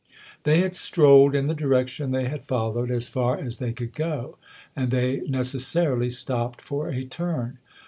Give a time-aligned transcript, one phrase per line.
[0.45, 4.39] They had strolled, in the direction they had followed, as far as they could go,
[4.75, 7.59] and they neces sarily stopped for a turn.